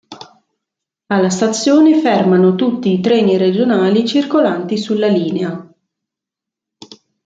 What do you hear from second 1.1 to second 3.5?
stazione fermano tutti i treni